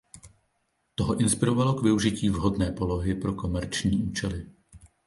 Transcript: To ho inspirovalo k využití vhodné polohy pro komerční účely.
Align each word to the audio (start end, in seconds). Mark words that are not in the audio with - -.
To 0.95 1.03
ho 1.03 1.15
inspirovalo 1.19 1.73
k 1.73 1.81
využití 1.83 2.29
vhodné 2.29 2.71
polohy 2.71 3.15
pro 3.15 3.33
komerční 3.33 3.97
účely. 4.03 4.45